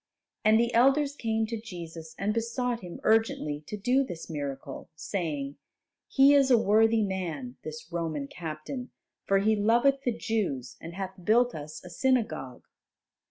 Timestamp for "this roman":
7.61-8.27